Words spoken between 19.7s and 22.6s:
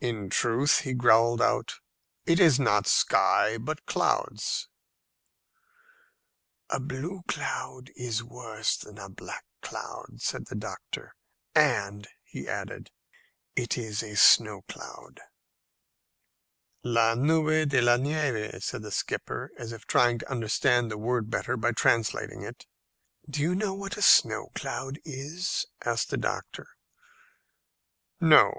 if trying to understand the word better by translating